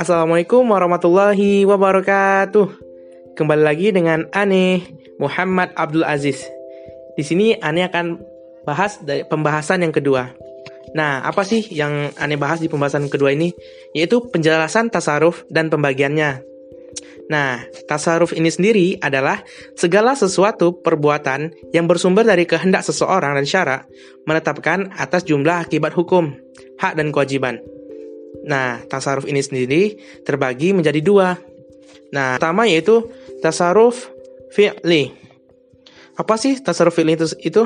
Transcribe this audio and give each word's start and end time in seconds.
Assalamualaikum 0.00 0.64
warahmatullahi 0.64 1.68
wabarakatuh. 1.68 2.72
Kembali 3.36 3.60
lagi 3.60 3.92
dengan 3.92 4.24
Ane 4.32 4.80
Muhammad 5.20 5.76
Abdul 5.76 6.08
Aziz. 6.08 6.40
Di 7.12 7.20
sini 7.20 7.52
Ane 7.60 7.84
akan 7.84 8.16
bahas 8.64 8.96
dari 9.04 9.28
pembahasan 9.28 9.84
yang 9.84 9.92
kedua. 9.92 10.32
Nah, 10.96 11.20
apa 11.20 11.44
sih 11.44 11.68
yang 11.68 12.16
Ane 12.16 12.40
bahas 12.40 12.64
di 12.64 12.72
pembahasan 12.72 13.12
kedua 13.12 13.36
ini? 13.36 13.52
Yaitu 13.92 14.24
penjelasan 14.32 14.88
tasaruf 14.88 15.44
dan 15.52 15.68
pembagiannya. 15.68 16.48
Nah, 17.28 17.60
tasaruf 17.84 18.32
ini 18.32 18.48
sendiri 18.48 18.96
adalah 19.04 19.44
segala 19.76 20.16
sesuatu 20.16 20.80
perbuatan 20.80 21.52
yang 21.76 21.84
bersumber 21.84 22.24
dari 22.24 22.48
kehendak 22.48 22.88
seseorang 22.88 23.36
dan 23.36 23.44
syarak 23.44 23.84
menetapkan 24.24 24.96
atas 24.96 25.28
jumlah 25.28 25.60
akibat 25.60 25.92
hukum, 25.92 26.32
hak 26.80 26.96
dan 26.96 27.12
kewajiban. 27.12 27.60
Nah, 28.46 28.82
tasaruf 28.86 29.26
ini 29.26 29.40
sendiri 29.42 29.98
terbagi 30.24 30.72
menjadi 30.72 31.00
dua. 31.02 31.36
Nah, 32.14 32.38
pertama 32.38 32.66
yaitu 32.66 33.06
tasaruf 33.42 34.10
fi'li. 34.54 35.12
Apa 36.18 36.34
sih 36.36 36.58
tasaruf 36.58 36.96
fi'li 36.96 37.18
itu? 37.42 37.64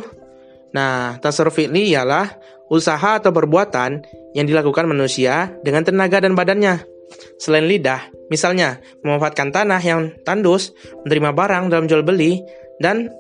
Nah, 0.75 1.21
tasaruf 1.21 1.57
fi'li 1.57 1.95
ialah 1.95 2.29
usaha 2.73 3.21
atau 3.21 3.31
perbuatan 3.31 4.03
yang 4.35 4.47
dilakukan 4.49 4.89
manusia 4.89 5.53
dengan 5.63 5.85
tenaga 5.87 6.25
dan 6.25 6.35
badannya 6.35 6.95
Selain 7.39 7.67
lidah, 7.67 8.11
misalnya 8.31 8.81
memanfaatkan 9.03 9.51
tanah 9.51 9.81
yang 9.83 10.15
tandus, 10.23 10.73
menerima 11.05 11.31
barang 11.35 11.65
dalam 11.71 11.87
jual 11.91 12.07
beli, 12.07 12.41
dan 12.79 13.11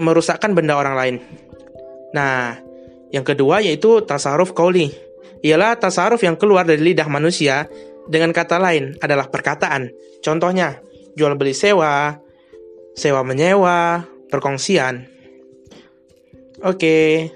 merusakkan 0.00 0.54
benda 0.56 0.78
orang 0.78 0.94
lain. 0.96 1.14
Nah, 2.14 2.56
yang 3.12 3.26
kedua 3.26 3.60
yaitu 3.62 4.02
tasaruf 4.04 4.52
kauli. 4.56 4.92
Ialah 5.44 5.78
tasaruf 5.78 6.22
yang 6.24 6.34
keluar 6.34 6.66
dari 6.66 6.82
lidah 6.82 7.06
manusia 7.06 7.68
dengan 8.06 8.30
kata 8.34 8.58
lain 8.58 8.98
adalah 9.02 9.30
perkataan. 9.30 9.90
Contohnya, 10.22 10.80
jual 11.14 11.34
beli 11.38 11.54
sewa, 11.54 12.18
sewa 12.96 13.20
menyewa, 13.22 14.06
perkongsian. 14.32 15.06
Oke, 16.64 17.30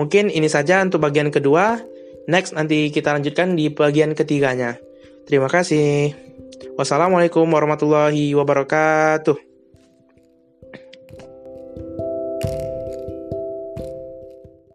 mungkin 0.00 0.32
ini 0.32 0.48
saja 0.48 0.80
untuk 0.80 1.04
bagian 1.04 1.28
kedua. 1.28 1.78
Next 2.26 2.56
nanti 2.56 2.90
kita 2.90 3.14
lanjutkan 3.14 3.54
di 3.54 3.70
bagian 3.70 4.16
ketiganya. 4.16 4.80
Terima 5.28 5.46
kasih. 5.46 6.14
Wassalamualaikum 6.74 7.46
warahmatullahi 7.46 8.34
wabarakatuh. 8.34 9.55